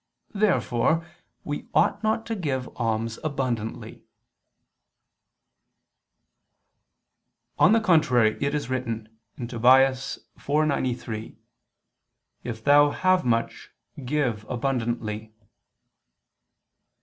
[0.33, 1.05] Therefore
[1.43, 4.03] we ought not to give alms abundantly.
[7.59, 9.61] On the contrary, It is written (Tob.
[9.61, 11.35] 4:93):
[12.43, 13.69] "If thou have much,
[14.03, 15.35] give abundantly."